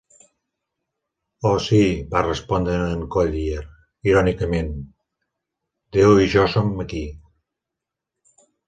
[1.49, 1.81] "Oh sí",
[2.15, 3.61] va respondre en Collyer,
[4.13, 4.75] irònicament,
[6.01, 7.07] "Déu i jo som aquí".